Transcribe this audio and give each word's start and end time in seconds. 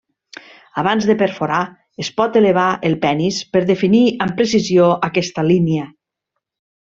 Abans 0.83 1.03
de 1.09 1.15
perforar, 1.19 1.59
es 2.05 2.09
pot 2.21 2.39
elevar 2.41 2.65
el 2.89 2.95
penis 3.03 3.37
per 3.57 3.61
definir 3.73 4.03
amb 4.27 4.35
precisió 4.41 4.89
aquesta 5.11 5.47
línia. 5.51 5.87